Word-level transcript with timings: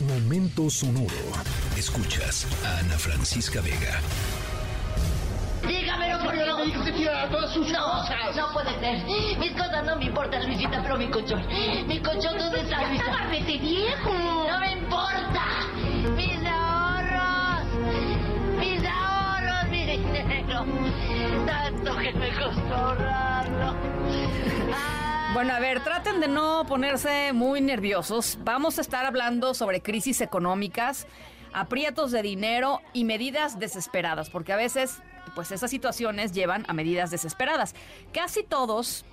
Momento 0.00 0.70
sonoro. 0.70 1.08
Escuchas 1.76 2.46
a 2.64 2.78
Ana 2.78 2.96
Francisca 2.98 3.60
Vega. 3.60 4.00
Dígamelo 5.66 6.18
por 6.22 6.36
favor. 6.36 6.58
Me 6.60 6.66
dijo 6.66 6.84
que 6.84 6.92
tirara 6.92 7.28
todas 7.28 7.52
sus 7.52 7.68
No, 7.72 7.78
cosas. 7.84 8.36
no 8.36 8.52
puede 8.52 8.78
ser. 8.78 9.04
Mis 9.38 9.52
cosas 9.52 9.84
no 9.84 9.96
me 9.96 10.04
importan, 10.06 10.46
Luisita, 10.46 10.80
pero 10.82 10.96
mi 10.98 11.08
colchón. 11.10 11.44
Mi 11.88 12.00
colchón, 12.00 12.38
¿dónde 12.38 12.60
está, 12.60 12.86
Luisa? 12.86 13.10
¡Bárbete, 13.10 13.58
viejo! 13.58 14.12
¡No 14.48 14.58
me 14.60 14.72
importa! 14.72 15.44
¡Mis 16.14 16.46
ahorros! 16.46 17.64
¡Mis 18.60 18.84
ahorros, 18.84 19.68
mi 19.70 19.84
dinero! 19.84 20.64
Tanto 21.46 21.96
que 21.96 22.12
me 22.12 22.28
costó 22.34 22.74
ahorrarlo. 22.74 23.27
Bueno, 25.38 25.54
a 25.54 25.60
ver, 25.60 25.84
traten 25.84 26.18
de 26.18 26.26
no 26.26 26.64
ponerse 26.66 27.32
muy 27.32 27.60
nerviosos. 27.60 28.40
Vamos 28.42 28.78
a 28.78 28.80
estar 28.80 29.06
hablando 29.06 29.54
sobre 29.54 29.80
crisis 29.80 30.20
económicas, 30.20 31.06
aprietos 31.52 32.10
de 32.10 32.22
dinero 32.22 32.80
y 32.92 33.04
medidas 33.04 33.60
desesperadas, 33.60 34.30
porque 34.30 34.52
a 34.52 34.56
veces, 34.56 35.00
pues 35.36 35.52
esas 35.52 35.70
situaciones 35.70 36.32
llevan 36.32 36.64
a 36.66 36.72
medidas 36.72 37.12
desesperadas. 37.12 37.76
Casi 38.12 38.42
todos, 38.42 39.04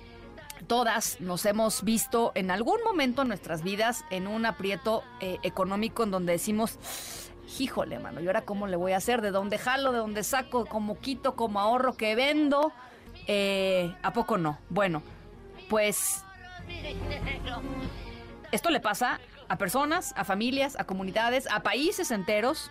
todas 0.66 1.20
nos 1.20 1.46
hemos 1.46 1.84
visto 1.84 2.32
en 2.34 2.50
algún 2.50 2.82
momento 2.82 3.22
en 3.22 3.28
nuestras 3.28 3.62
vidas 3.62 4.04
en 4.10 4.26
un 4.26 4.46
aprieto 4.46 5.04
eh, 5.20 5.38
económico 5.44 6.02
en 6.02 6.10
donde 6.10 6.32
decimos, 6.32 6.80
híjole, 7.60 8.00
mano, 8.00 8.20
¿y 8.20 8.26
ahora 8.26 8.42
cómo 8.42 8.66
le 8.66 8.74
voy 8.74 8.94
a 8.94 8.96
hacer? 8.96 9.22
¿De 9.22 9.30
dónde 9.30 9.58
jalo? 9.58 9.92
¿De 9.92 9.98
dónde 9.98 10.24
saco? 10.24 10.66
¿Cómo 10.66 10.98
quito? 10.98 11.36
¿Cómo 11.36 11.60
ahorro? 11.60 11.96
¿Qué 11.96 12.16
vendo? 12.16 12.72
Eh, 13.28 13.94
¿A 14.02 14.12
poco 14.12 14.38
no? 14.38 14.58
Bueno, 14.70 15.04
pues 15.68 16.24
esto 18.52 18.70
le 18.70 18.80
pasa 18.80 19.20
a 19.48 19.58
personas, 19.58 20.12
a 20.16 20.24
familias, 20.24 20.76
a 20.78 20.84
comunidades, 20.84 21.48
a 21.50 21.62
países 21.62 22.10
enteros, 22.10 22.70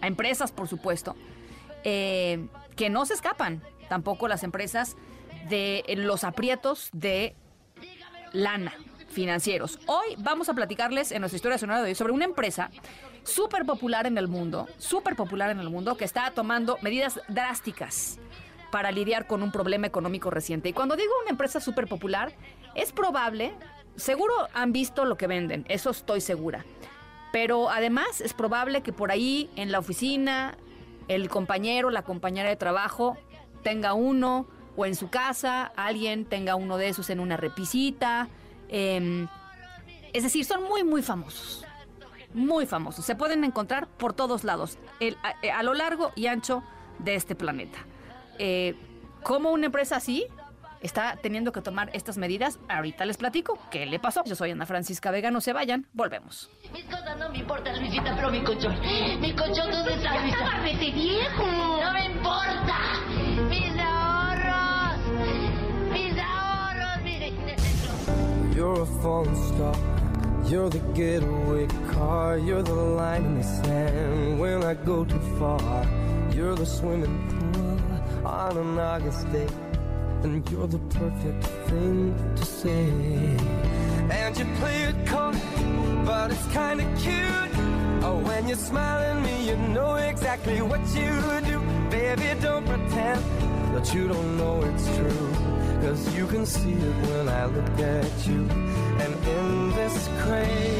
a 0.00 0.06
empresas, 0.06 0.52
por 0.52 0.68
supuesto, 0.68 1.16
eh, 1.84 2.46
que 2.76 2.90
no 2.90 3.04
se 3.06 3.14
escapan 3.14 3.62
tampoco 3.88 4.28
las 4.28 4.42
empresas 4.42 4.96
de 5.48 5.84
los 5.96 6.24
aprietos 6.24 6.88
de 6.92 7.34
lana 8.32 8.72
financieros. 9.08 9.78
Hoy 9.86 10.14
vamos 10.18 10.48
a 10.48 10.54
platicarles 10.54 11.12
en 11.12 11.20
nuestra 11.20 11.36
historia 11.36 11.58
sonora 11.58 11.82
de 11.82 11.88
hoy 11.88 11.94
sobre 11.94 12.12
una 12.12 12.24
empresa 12.24 12.70
súper 13.24 13.66
popular 13.66 14.06
en 14.06 14.16
el 14.16 14.28
mundo, 14.28 14.66
súper 14.78 15.16
popular 15.16 15.50
en 15.50 15.60
el 15.60 15.68
mundo, 15.68 15.96
que 15.96 16.04
está 16.04 16.30
tomando 16.30 16.78
medidas 16.80 17.20
drásticas 17.28 18.18
para 18.72 18.90
lidiar 18.90 19.26
con 19.26 19.42
un 19.42 19.52
problema 19.52 19.86
económico 19.86 20.30
reciente. 20.30 20.70
Y 20.70 20.72
cuando 20.72 20.96
digo 20.96 21.12
una 21.20 21.30
empresa 21.30 21.60
súper 21.60 21.86
popular, 21.86 22.32
es 22.74 22.90
probable, 22.90 23.52
seguro 23.96 24.32
han 24.54 24.72
visto 24.72 25.04
lo 25.04 25.16
que 25.18 25.26
venden, 25.26 25.66
eso 25.68 25.90
estoy 25.90 26.22
segura. 26.22 26.64
Pero 27.32 27.68
además 27.68 28.22
es 28.22 28.32
probable 28.32 28.82
que 28.82 28.92
por 28.92 29.10
ahí 29.10 29.50
en 29.56 29.70
la 29.70 29.78
oficina 29.78 30.56
el 31.08 31.28
compañero, 31.28 31.90
la 31.90 32.02
compañera 32.02 32.48
de 32.48 32.56
trabajo 32.56 33.18
tenga 33.62 33.92
uno 33.92 34.46
o 34.74 34.86
en 34.86 34.94
su 34.94 35.10
casa 35.10 35.70
alguien 35.76 36.24
tenga 36.24 36.56
uno 36.56 36.78
de 36.78 36.88
esos 36.88 37.10
en 37.10 37.20
una 37.20 37.36
repisita. 37.36 38.28
em, 38.70 39.28
es 40.14 40.22
decir, 40.22 40.46
son 40.46 40.62
muy, 40.64 40.82
muy 40.82 41.02
famosos. 41.02 41.64
Muy 42.32 42.64
famosos. 42.64 43.04
Se 43.04 43.16
pueden 43.16 43.44
encontrar 43.44 43.86
por 43.86 44.14
todos 44.14 44.44
lados, 44.44 44.78
a 45.52 45.62
lo 45.62 45.74
largo 45.74 46.12
y 46.14 46.26
ancho 46.26 46.62
de 46.98 47.14
este 47.14 47.34
planeta. 47.34 47.78
Eh, 48.44 48.74
¿Cómo 49.22 49.52
una 49.52 49.66
empresa 49.66 49.94
así 49.94 50.26
está 50.80 51.16
teniendo 51.22 51.52
que 51.52 51.62
tomar 51.62 51.90
estas 51.92 52.18
medidas? 52.18 52.58
Ahorita 52.68 53.04
les 53.04 53.16
platico 53.16 53.56
qué 53.70 53.86
le 53.86 54.00
pasó. 54.00 54.24
Yo 54.24 54.34
soy 54.34 54.50
Ana 54.50 54.66
Francisca 54.66 55.12
Vega, 55.12 55.30
no 55.30 55.40
se 55.40 55.52
vayan, 55.52 55.86
volvemos. 55.92 56.50
Mis 56.72 56.84
cosas 56.86 57.16
no 57.20 57.28
me 57.28 57.38
importan, 57.38 57.78
Luisita, 57.78 58.16
pero 58.16 58.32
mi 58.32 58.42
colchón. 58.42 58.74
Mi 59.20 59.32
colchón, 59.36 59.70
¿dónde 59.70 59.94
está, 59.94 60.20
Luisa? 60.20 60.42
¡Bárbete, 60.42 60.90
viejo! 60.90 61.46
¡No 61.46 61.92
me 61.92 62.04
importa! 62.06 62.78
¡Mis 63.48 63.78
ahorros! 63.78 64.98
¡Mis 65.92 66.18
ahorros, 66.18 67.02
mi 67.04 67.18
dinero! 67.20 68.56
You're 68.56 68.82
a 68.82 68.86
falling 69.02 69.36
star. 69.36 69.76
You're 70.50 70.68
the 70.68 70.80
getaway 70.94 71.68
car. 71.92 72.38
You're 72.38 72.64
the 72.64 72.72
line 72.72 73.24
in 73.24 73.38
the 73.38 73.44
sand 73.44 74.40
when 74.40 74.64
I 74.64 74.74
go 74.74 75.04
too 75.04 75.20
far. 75.38 75.86
You're 76.34 76.56
the 76.56 76.66
swimming 76.66 77.22
pool 77.28 77.31
on 78.42 78.56
an 78.56 78.78
August 78.78 79.30
day. 79.32 79.46
And 80.24 80.50
you're 80.50 80.66
the 80.66 80.82
perfect 81.00 81.44
thing 81.68 82.14
to 82.36 82.44
say. 82.44 82.86
And 84.20 84.36
you 84.38 84.46
play 84.60 84.78
it 84.90 84.98
coy, 85.06 85.34
but 86.04 86.32
it's 86.32 86.46
kinda 86.58 86.84
cute. 87.04 87.54
Oh, 88.06 88.18
when 88.28 88.48
you 88.48 88.56
smile 88.56 89.00
at 89.10 89.18
me, 89.26 89.34
you 89.48 89.56
know 89.76 89.94
exactly 89.94 90.60
what 90.60 90.82
you 91.00 91.12
do. 91.50 91.58
Baby, 91.96 92.28
don't 92.40 92.66
pretend 92.66 93.20
that 93.74 93.86
you 93.94 94.08
don't 94.08 94.32
know 94.40 94.54
it's 94.68 94.86
true. 94.96 95.28
Cause 95.82 96.02
you 96.16 96.26
can 96.32 96.44
see 96.44 96.76
it 96.88 96.96
when 97.08 97.28
I 97.28 97.44
look 97.56 97.78
at 98.00 98.14
you. 98.26 98.40
And 99.02 99.12
in 99.36 99.48
this 99.78 99.96
crazy 100.22 100.71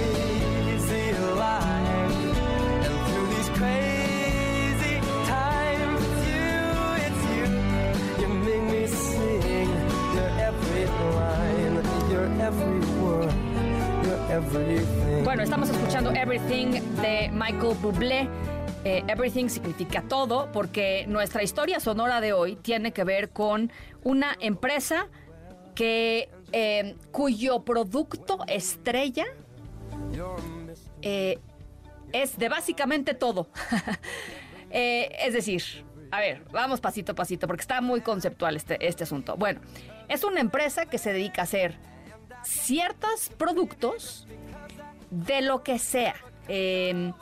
Bueno, 15.24 15.42
estamos 15.42 15.68
escuchando 15.70 16.10
Everything 16.10 16.80
de 17.00 17.30
Michael 17.32 17.76
Bublé. 17.80 18.28
Eh, 18.84 19.04
everything 19.06 19.48
significa 19.48 20.02
todo 20.02 20.50
porque 20.52 21.04
nuestra 21.06 21.42
historia 21.42 21.78
sonora 21.78 22.20
de 22.20 22.32
hoy 22.32 22.56
tiene 22.56 22.92
que 22.92 23.04
ver 23.04 23.30
con 23.30 23.70
una 24.02 24.36
empresa 24.40 25.06
que 25.74 26.28
eh, 26.52 26.96
cuyo 27.12 27.60
producto 27.62 28.40
estrella 28.48 29.26
eh, 31.02 31.38
es 32.12 32.38
de 32.38 32.48
básicamente 32.48 33.14
todo. 33.14 33.48
Eh, 34.74 35.26
es 35.26 35.34
decir, 35.34 35.62
a 36.10 36.18
ver, 36.18 36.44
vamos 36.50 36.80
pasito 36.80 37.12
a 37.12 37.14
pasito 37.14 37.46
porque 37.46 37.60
está 37.60 37.82
muy 37.82 38.00
conceptual 38.00 38.56
este, 38.56 38.78
este 38.86 39.04
asunto. 39.04 39.36
Bueno, 39.36 39.60
es 40.08 40.24
una 40.24 40.40
empresa 40.40 40.86
que 40.86 40.96
se 40.96 41.12
dedica 41.12 41.42
a 41.42 41.44
hacer 41.44 41.76
ciertos 42.44 43.30
productos 43.36 44.26
de 45.10 45.42
lo 45.42 45.62
que 45.62 45.78
sea. 45.78 46.14
Eh, 46.48 47.12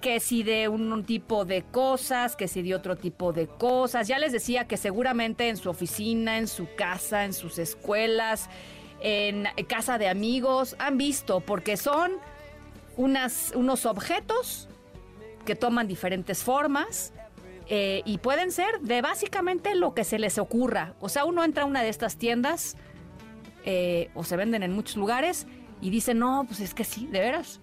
que 0.00 0.20
si 0.20 0.44
de 0.44 0.68
un 0.68 1.04
tipo 1.04 1.44
de 1.44 1.62
cosas, 1.62 2.36
que 2.36 2.46
si 2.46 2.62
de 2.62 2.74
otro 2.74 2.94
tipo 2.94 3.32
de 3.32 3.48
cosas. 3.48 4.06
Ya 4.06 4.20
les 4.20 4.30
decía 4.30 4.68
que 4.68 4.76
seguramente 4.76 5.48
en 5.48 5.56
su 5.56 5.68
oficina, 5.68 6.38
en 6.38 6.46
su 6.46 6.68
casa, 6.76 7.24
en 7.24 7.32
sus 7.32 7.58
escuelas, 7.58 8.48
en 9.00 9.48
casa 9.66 9.98
de 9.98 10.08
amigos, 10.08 10.76
han 10.78 10.96
visto, 10.96 11.40
porque 11.40 11.76
son 11.76 12.12
unas, 12.96 13.52
unos 13.56 13.84
objetos 13.84 14.68
que 15.44 15.54
toman 15.54 15.88
diferentes 15.88 16.42
formas 16.42 17.12
eh, 17.68 18.02
y 18.04 18.18
pueden 18.18 18.52
ser 18.52 18.80
de 18.80 19.02
básicamente 19.02 19.74
lo 19.74 19.92
que 19.94 20.04
se 20.04 20.18
les 20.18 20.38
ocurra. 20.38 20.94
O 21.00 21.08
sea, 21.08 21.24
uno 21.24 21.42
entra 21.42 21.64
a 21.64 21.66
una 21.66 21.82
de 21.82 21.88
estas 21.88 22.16
tiendas 22.16 22.76
eh, 23.66 24.10
o 24.14 24.24
se 24.24 24.36
venden 24.36 24.62
en 24.62 24.72
muchos 24.72 24.96
lugares 24.96 25.46
y 25.80 25.90
dicen, 25.90 26.18
no, 26.18 26.44
pues 26.46 26.60
es 26.60 26.72
que 26.72 26.84
sí, 26.84 27.06
de 27.06 27.20
veras. 27.20 27.60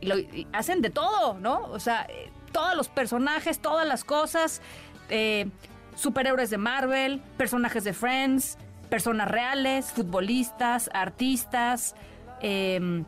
Y, 0.00 0.06
lo, 0.06 0.16
hacen 0.52 0.82
de 0.82 0.90
todo, 0.90 1.34
¿no? 1.40 1.62
O 1.70 1.80
sea, 1.80 2.06
eh, 2.08 2.30
todos 2.52 2.76
los 2.76 2.88
personajes, 2.88 3.58
todas 3.60 3.86
las 3.86 4.04
cosas, 4.04 4.60
eh, 5.08 5.48
superhéroes 5.96 6.50
de 6.50 6.58
Marvel, 6.58 7.22
personajes 7.36 7.84
de 7.84 7.92
Friends, 7.92 8.58
personas 8.90 9.28
reales, 9.28 9.92
futbolistas, 9.92 10.90
artistas. 10.92 11.94
eh, 12.42 13.04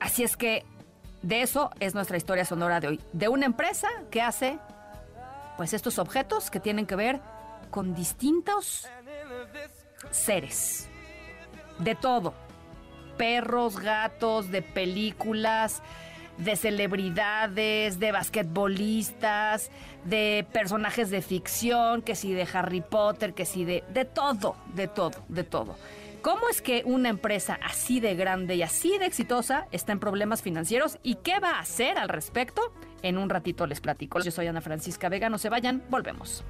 así 0.00 0.22
es 0.22 0.36
que 0.36 0.64
de 1.22 1.42
eso 1.42 1.70
es 1.80 1.94
nuestra 1.94 2.16
historia 2.16 2.44
sonora 2.44 2.80
de 2.80 2.88
hoy. 2.88 3.00
De 3.12 3.28
una 3.28 3.46
empresa 3.46 3.88
que 4.10 4.22
hace, 4.22 4.58
pues, 5.56 5.74
estos 5.74 5.98
objetos 5.98 6.50
que 6.50 6.60
tienen 6.60 6.86
que 6.86 6.96
ver 6.96 7.20
con 7.70 7.94
distintos 7.94 8.88
seres. 10.10 10.88
De 11.78 11.94
todo. 11.94 12.34
Perros, 13.16 13.78
gatos, 13.78 14.50
de 14.50 14.62
películas, 14.62 15.82
de 16.38 16.56
celebridades, 16.56 17.98
de 17.98 18.12
basquetbolistas, 18.12 19.70
de 20.04 20.46
personajes 20.52 21.10
de 21.10 21.22
ficción, 21.22 22.02
que 22.02 22.14
si 22.14 22.32
de 22.32 22.48
Harry 22.52 22.80
Potter, 22.80 23.34
que 23.34 23.44
si 23.44 23.64
de... 23.64 23.84
De 23.92 24.04
todo, 24.04 24.56
de 24.74 24.88
todo, 24.88 25.22
de 25.28 25.44
todo. 25.44 25.76
¿Cómo 26.22 26.50
es 26.50 26.60
que 26.60 26.82
una 26.84 27.08
empresa 27.08 27.58
así 27.62 27.98
de 27.98 28.14
grande 28.14 28.54
y 28.54 28.62
así 28.62 28.98
de 28.98 29.06
exitosa 29.06 29.66
está 29.72 29.92
en 29.92 30.00
problemas 30.00 30.42
financieros 30.42 30.98
y 31.02 31.14
qué 31.16 31.40
va 31.40 31.52
a 31.52 31.60
hacer 31.60 31.96
al 31.96 32.10
respecto? 32.10 32.60
En 33.02 33.16
un 33.16 33.30
ratito 33.30 33.66
les 33.66 33.80
platico. 33.80 34.20
Yo 34.20 34.30
soy 34.30 34.46
Ana 34.46 34.60
Francisca 34.60 35.08
Vega, 35.08 35.30
no 35.30 35.38
se 35.38 35.48
vayan, 35.48 35.82
volvemos. 35.88 36.44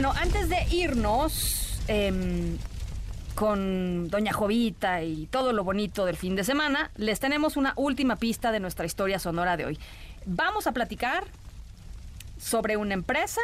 Bueno, 0.00 0.18
antes 0.18 0.48
de 0.48 0.64
irnos 0.74 1.78
em, 1.86 2.56
con 3.34 4.08
Doña 4.08 4.32
Jovita 4.32 5.02
y 5.02 5.26
todo 5.26 5.52
lo 5.52 5.62
bonito 5.62 6.06
del 6.06 6.16
fin 6.16 6.34
de 6.36 6.42
semana, 6.42 6.90
les 6.96 7.20
tenemos 7.20 7.58
una 7.58 7.74
última 7.76 8.16
pista 8.16 8.50
de 8.50 8.60
nuestra 8.60 8.86
historia 8.86 9.18
sonora 9.18 9.58
de 9.58 9.66
hoy. 9.66 9.78
Vamos 10.24 10.66
a 10.66 10.72
platicar 10.72 11.24
sobre 12.38 12.78
una 12.78 12.94
empresa, 12.94 13.42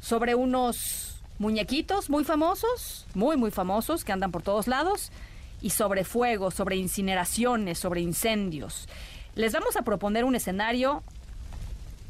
sobre 0.00 0.34
unos 0.34 1.20
muñequitos 1.38 2.08
muy 2.08 2.24
famosos, 2.24 3.06
muy, 3.12 3.36
muy 3.36 3.50
famosos, 3.50 4.02
que 4.02 4.12
andan 4.12 4.32
por 4.32 4.40
todos 4.40 4.68
lados, 4.68 5.12
y 5.60 5.68
sobre 5.68 6.04
fuego, 6.04 6.50
sobre 6.50 6.76
incineraciones, 6.76 7.78
sobre 7.78 8.00
incendios. 8.00 8.88
Les 9.34 9.52
vamos 9.52 9.76
a 9.76 9.82
proponer 9.82 10.24
un 10.24 10.36
escenario 10.36 11.02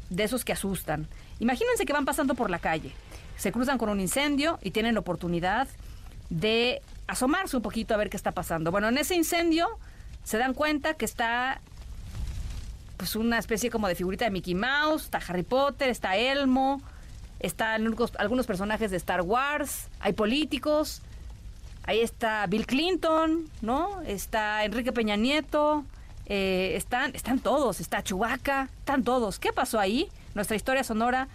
de 0.09 0.23
esos 0.23 0.45
que 0.45 0.53
asustan. 0.53 1.09
Imagínense 1.41 1.85
que 1.85 1.91
van 1.91 2.05
pasando 2.05 2.33
por 2.33 2.49
la 2.49 2.59
calle 2.59 2.93
se 3.37 3.51
cruzan 3.51 3.77
con 3.77 3.89
un 3.89 3.99
incendio 3.99 4.59
y 4.61 4.71
tienen 4.71 4.95
la 4.95 4.99
oportunidad 4.99 5.67
de 6.29 6.81
asomarse 7.07 7.55
un 7.55 7.63
poquito 7.63 7.93
a 7.93 7.97
ver 7.97 8.09
qué 8.09 8.17
está 8.17 8.31
pasando. 8.31 8.71
Bueno, 8.71 8.89
en 8.89 8.97
ese 8.97 9.15
incendio 9.15 9.67
se 10.23 10.37
dan 10.37 10.53
cuenta 10.53 10.95
que 10.95 11.05
está 11.05 11.61
pues 12.97 13.15
una 13.15 13.37
especie 13.37 13.69
como 13.69 13.87
de 13.87 13.95
figurita 13.95 14.25
de 14.25 14.31
Mickey 14.31 14.55
Mouse, 14.55 15.03
está 15.03 15.19
Harry 15.19 15.43
Potter, 15.43 15.89
está 15.89 16.17
Elmo, 16.17 16.81
están 17.39 17.95
algunos 18.17 18.47
personajes 18.47 18.89
de 18.89 18.97
Star 18.97 19.21
Wars, 19.21 19.87
hay 19.99 20.13
políticos, 20.13 21.01
ahí 21.83 22.01
está 22.01 22.45
Bill 22.47 22.65
Clinton, 22.65 23.47
¿no? 23.61 24.01
Está 24.01 24.65
Enrique 24.65 24.91
Peña 24.91 25.15
Nieto, 25.15 25.85
eh, 26.25 26.73
están, 26.75 27.15
están 27.15 27.39
todos, 27.39 27.79
está 27.79 28.03
Chewbacca, 28.03 28.69
están 28.79 29.03
todos. 29.03 29.37
¿Qué 29.37 29.53
pasó 29.53 29.79
ahí? 29.79 30.09
Nuestra 30.33 30.55
historia 30.55 30.83
sonora 30.83 31.27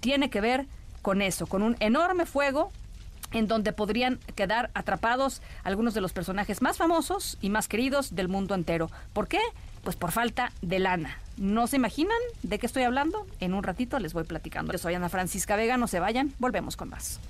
tiene 0.00 0.30
que 0.30 0.40
ver 0.40 0.66
con 1.02 1.22
eso, 1.22 1.46
con 1.46 1.62
un 1.62 1.76
enorme 1.80 2.26
fuego 2.26 2.70
en 3.32 3.46
donde 3.46 3.72
podrían 3.72 4.18
quedar 4.34 4.70
atrapados 4.74 5.40
algunos 5.62 5.94
de 5.94 6.00
los 6.00 6.12
personajes 6.12 6.62
más 6.62 6.76
famosos 6.76 7.38
y 7.40 7.50
más 7.50 7.68
queridos 7.68 8.14
del 8.14 8.28
mundo 8.28 8.54
entero. 8.54 8.90
¿Por 9.12 9.28
qué? 9.28 9.40
Pues 9.84 9.96
por 9.96 10.12
falta 10.12 10.52
de 10.62 10.78
lana. 10.78 11.18
¿No 11.36 11.66
se 11.66 11.76
imaginan 11.76 12.18
de 12.42 12.58
qué 12.58 12.66
estoy 12.66 12.82
hablando? 12.82 13.26
En 13.38 13.54
un 13.54 13.62
ratito 13.62 13.98
les 13.98 14.12
voy 14.12 14.24
platicando. 14.24 14.72
Yo 14.72 14.78
soy 14.78 14.94
Ana 14.94 15.08
Francisca 15.08 15.56
Vega, 15.56 15.76
no 15.76 15.86
se 15.86 16.00
vayan, 16.00 16.34
volvemos 16.38 16.76
con 16.76 16.90
más. 16.90 17.20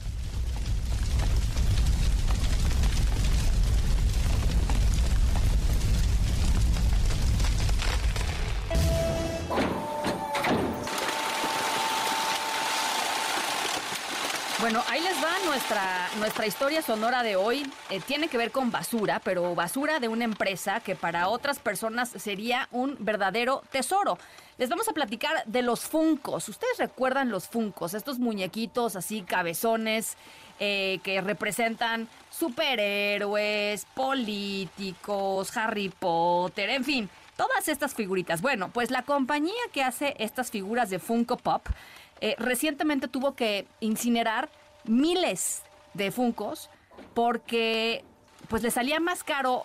Bueno, 14.70 14.84
ahí 14.88 15.00
les 15.00 15.17
va 15.17 15.32
nuestra, 15.46 16.08
nuestra 16.20 16.46
historia 16.46 16.81
sonora 16.81 17.25
de 17.25 17.34
hoy. 17.34 17.69
Eh, 17.90 18.00
tiene 18.06 18.28
que 18.28 18.38
ver 18.38 18.52
con 18.52 18.70
basura, 18.70 19.20
pero 19.25 19.52
basura 19.56 19.99
de 19.99 20.06
una 20.06 20.22
empresa 20.22 20.78
que 20.78 20.94
para 20.94 21.26
otras 21.26 21.58
personas 21.58 22.11
sería 22.11 22.69
un 22.70 22.94
verdadero 23.00 23.64
tesoro. 23.72 24.17
Les 24.58 24.69
vamos 24.69 24.88
a 24.88 24.93
platicar 24.93 25.43
de 25.44 25.62
los 25.62 25.81
Funcos. 25.81 26.49
¿Ustedes 26.49 26.78
recuerdan 26.78 27.31
los 27.31 27.49
Funcos? 27.49 27.94
Estos 27.94 28.20
muñequitos 28.20 28.94
así 28.94 29.22
cabezones 29.22 30.17
eh, 30.61 31.00
que 31.02 31.20
representan 31.20 32.06
superhéroes, 32.31 33.87
políticos, 33.87 35.56
Harry 35.56 35.88
Potter, 35.88 36.70
en 36.70 36.84
fin, 36.84 37.11
todas 37.37 37.66
estas 37.66 37.93
figuritas. 37.93 38.40
Bueno, 38.40 38.70
pues 38.73 38.93
la 38.93 39.02
compañía 39.02 39.52
que 39.73 39.82
hace 39.82 40.14
estas 40.20 40.52
figuras 40.52 40.90
de 40.90 41.00
Funko 41.00 41.38
Pop 41.38 41.66
eh, 42.20 42.37
recientemente 42.38 43.08
tuvo 43.08 43.34
que 43.34 43.66
incinerar 43.81 44.49
miles 44.90 45.62
de 45.94 46.10
Funcos 46.10 46.69
porque 47.14 48.04
pues 48.48 48.62
le 48.62 48.70
salía 48.70 49.00
más 49.00 49.25
caro 49.25 49.64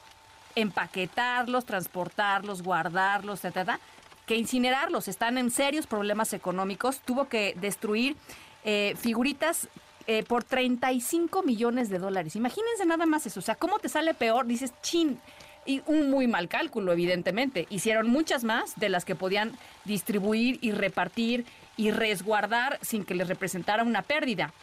empaquetarlos, 0.56 1.66
transportarlos, 1.66 2.62
guardarlos, 2.62 3.44
etcétera, 3.44 3.80
que 4.26 4.36
incinerarlos. 4.36 5.08
Están 5.08 5.38
en 5.38 5.52
serios 5.52 5.88
problemas 5.88 6.34
económicos. 6.34 7.00
Tuvo 7.00 7.28
que 7.28 7.56
destruir 7.60 8.16
eh, 8.64 8.96
figuritas 8.98 9.68
eh, 10.08 10.24
por 10.24 10.44
35 10.44 11.44
millones 11.44 11.90
de 11.90 12.00
dólares. 12.00 12.36
Imagínense 12.36 12.86
nada 12.86 13.06
más 13.06 13.26
eso. 13.26 13.40
O 13.40 13.44
sea, 13.44 13.56
¿cómo 13.56 13.80
te 13.80 13.90
sale 13.90 14.14
peor? 14.14 14.46
Dices, 14.46 14.74
chin. 14.82 15.20
Y 15.66 15.82
un 15.88 16.12
muy 16.12 16.28
mal 16.28 16.48
cálculo, 16.48 16.94
evidentemente. 16.94 17.66
Hicieron 17.72 18.08
muchas 18.08 18.44
más 18.44 18.76
de 18.76 18.90
las 18.90 19.04
que 19.04 19.16
podían 19.16 19.58
distribuir 19.84 20.60
y 20.62 20.72
repartir 20.72 21.46
y 21.76 21.90
resguardar 21.90 22.78
sin 22.82 23.04
que 23.04 23.16
les 23.16 23.28
representara 23.28 23.84
una 23.84 24.04
pérdida. 24.04 24.54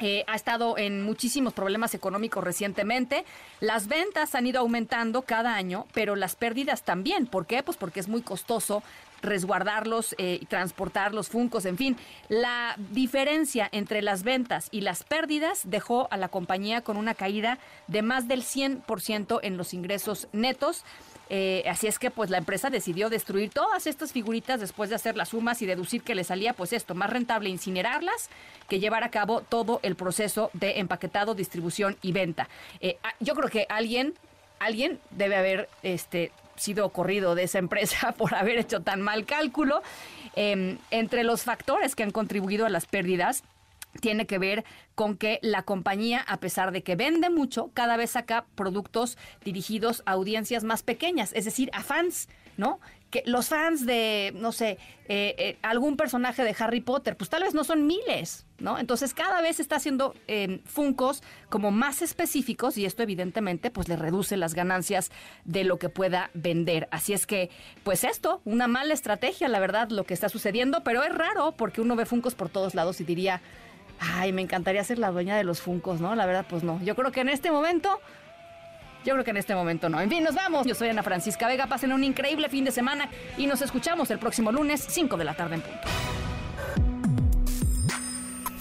Eh, 0.00 0.24
ha 0.26 0.34
estado 0.34 0.78
en 0.78 1.02
muchísimos 1.02 1.52
problemas 1.52 1.94
económicos 1.94 2.42
recientemente. 2.42 3.24
Las 3.60 3.86
ventas 3.86 4.34
han 4.34 4.46
ido 4.46 4.60
aumentando 4.60 5.22
cada 5.22 5.54
año, 5.54 5.86
pero 5.92 6.16
las 6.16 6.34
pérdidas 6.34 6.82
también. 6.82 7.26
¿Por 7.26 7.46
qué? 7.46 7.62
Pues 7.62 7.76
porque 7.76 8.00
es 8.00 8.08
muy 8.08 8.22
costoso 8.22 8.82
resguardarlos 9.22 10.14
eh, 10.18 10.38
y 10.40 10.46
transportar 10.46 11.14
los 11.14 11.28
funcos, 11.28 11.64
en 11.64 11.76
fin. 11.76 11.96
La 12.28 12.74
diferencia 12.76 13.68
entre 13.72 14.02
las 14.02 14.22
ventas 14.22 14.68
y 14.70 14.82
las 14.82 15.04
pérdidas 15.04 15.62
dejó 15.64 16.08
a 16.10 16.16
la 16.16 16.28
compañía 16.28 16.82
con 16.82 16.96
una 16.96 17.14
caída 17.14 17.58
de 17.86 18.02
más 18.02 18.28
del 18.28 18.42
100% 18.42 19.40
en 19.42 19.56
los 19.56 19.72
ingresos 19.74 20.28
netos. 20.32 20.84
Eh, 21.34 21.64
así 21.66 21.86
es 21.86 21.98
que 21.98 22.10
pues 22.10 22.28
la 22.28 22.36
empresa 22.36 22.68
decidió 22.68 23.08
destruir 23.08 23.48
todas 23.50 23.86
estas 23.86 24.12
figuritas 24.12 24.60
después 24.60 24.90
de 24.90 24.96
hacer 24.96 25.16
las 25.16 25.30
sumas 25.30 25.62
y 25.62 25.66
deducir 25.66 26.02
que 26.02 26.14
le 26.14 26.24
salía 26.24 26.52
pues 26.52 26.74
esto, 26.74 26.94
más 26.94 27.08
rentable 27.08 27.48
incinerarlas 27.48 28.28
que 28.68 28.80
llevar 28.80 29.02
a 29.02 29.10
cabo 29.10 29.40
todo 29.40 29.80
el 29.82 29.96
proceso 29.96 30.50
de 30.52 30.78
empaquetado, 30.78 31.34
distribución 31.34 31.96
y 32.02 32.12
venta. 32.12 32.48
Eh, 32.80 32.98
ah, 33.02 33.14
yo 33.20 33.34
creo 33.34 33.48
que 33.48 33.66
alguien, 33.70 34.12
alguien 34.58 35.00
debe 35.10 35.36
haber 35.36 35.68
este, 35.82 36.32
sido 36.62 36.88
corrido 36.90 37.34
de 37.34 37.44
esa 37.44 37.58
empresa 37.58 38.12
por 38.18 38.34
haber 38.34 38.58
hecho 38.58 38.80
tan 38.80 39.02
mal 39.02 39.26
cálculo. 39.26 39.82
Em, 40.34 40.78
entre 40.90 41.24
los 41.24 41.42
factores 41.42 41.94
que 41.94 42.02
han 42.02 42.10
contribuido 42.10 42.64
a 42.64 42.70
las 42.70 42.86
pérdidas, 42.86 43.44
tiene 44.00 44.26
que 44.26 44.38
ver 44.38 44.64
con 44.94 45.16
que 45.16 45.38
la 45.42 45.62
compañía, 45.62 46.20
a 46.20 46.38
pesar 46.38 46.72
de 46.72 46.82
que 46.82 46.96
vende 46.96 47.28
mucho, 47.28 47.70
cada 47.74 47.96
vez 47.96 48.12
saca 48.12 48.46
productos 48.54 49.18
dirigidos 49.44 50.02
a 50.06 50.12
audiencias 50.12 50.64
más 50.64 50.82
pequeñas, 50.82 51.32
es 51.34 51.44
decir, 51.44 51.70
a 51.74 51.82
fans, 51.82 52.28
¿no? 52.56 52.80
Que 53.10 53.22
los 53.26 53.48
fans 53.48 53.84
de, 53.84 54.32
no 54.34 54.52
sé, 54.52 54.78
eh, 55.06 55.34
eh, 55.36 55.58
algún 55.60 55.98
personaje 55.98 56.42
de 56.44 56.56
Harry 56.58 56.80
Potter, 56.80 57.16
pues 57.16 57.28
tal 57.28 57.42
vez 57.42 57.52
no 57.52 57.64
son 57.64 57.86
miles, 57.86 58.46
¿no? 58.58 58.78
Entonces 58.78 59.12
cada 59.12 59.42
vez 59.42 59.60
está 59.60 59.76
haciendo 59.76 60.14
eh, 60.28 60.62
Funcos 60.64 61.22
como 61.50 61.70
más 61.70 62.00
específicos 62.00 62.78
y 62.78 62.86
esto 62.86 63.02
evidentemente 63.02 63.70
pues 63.70 63.88
le 63.88 63.96
reduce 63.96 64.38
las 64.38 64.54
ganancias 64.54 65.10
de 65.44 65.64
lo 65.64 65.78
que 65.78 65.90
pueda 65.90 66.30
vender. 66.32 66.88
Así 66.90 67.12
es 67.12 67.26
que, 67.26 67.50
pues 67.84 68.04
esto, 68.04 68.40
una 68.46 68.66
mala 68.66 68.94
estrategia, 68.94 69.48
la 69.48 69.60
verdad, 69.60 69.90
lo 69.90 70.04
que 70.04 70.14
está 70.14 70.30
sucediendo, 70.30 70.82
pero 70.82 71.02
es 71.02 71.14
raro 71.14 71.52
porque 71.52 71.82
uno 71.82 71.96
ve 71.96 72.06
Funcos 72.06 72.34
por 72.34 72.48
todos 72.48 72.74
lados 72.74 73.00
y 73.02 73.04
diría, 73.04 73.42
ay, 73.98 74.32
me 74.32 74.42
encantaría 74.42 74.82
ser 74.84 74.98
la 74.98 75.10
dueña 75.10 75.36
de 75.36 75.44
los 75.44 75.60
Funcos, 75.60 76.00
¿no? 76.00 76.14
La 76.14 76.26
verdad, 76.26 76.46
pues 76.48 76.62
no. 76.62 76.82
Yo 76.82 76.96
creo 76.96 77.12
que 77.12 77.20
en 77.20 77.28
este 77.28 77.50
momento 77.50 78.00
yo 79.04 79.14
creo 79.14 79.24
que 79.24 79.30
en 79.30 79.36
este 79.36 79.54
momento 79.54 79.88
no. 79.88 80.00
En 80.00 80.08
fin, 80.08 80.22
nos 80.22 80.34
vamos. 80.34 80.66
Yo 80.66 80.74
soy 80.74 80.88
Ana 80.88 81.02
Francisca 81.02 81.48
Vega. 81.48 81.66
Pasen 81.66 81.92
un 81.92 82.04
increíble 82.04 82.48
fin 82.48 82.64
de 82.64 82.70
semana 82.70 83.08
y 83.36 83.46
nos 83.46 83.62
escuchamos 83.62 84.10
el 84.10 84.18
próximo 84.18 84.52
lunes, 84.52 84.84
5 84.88 85.16
de 85.16 85.24
la 85.24 85.34
tarde 85.34 85.56
en 85.56 85.60
punto. 85.62 85.88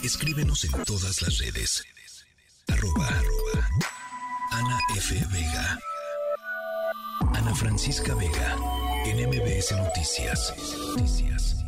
Escríbenos 0.03 0.63
en 0.65 0.71
todas 0.83 1.21
las 1.21 1.37
redes. 1.37 1.83
Arroba, 2.67 3.07
Ana 4.51 4.79
F. 4.95 5.15
Vega. 5.31 5.79
Ana 7.33 7.53
Francisca 7.53 8.15
Vega. 8.15 8.55
En 9.05 9.29
MBS 9.29 9.71
Noticias. 9.73 10.53
Noticias. 10.95 11.60